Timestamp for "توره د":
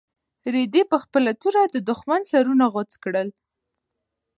1.41-1.77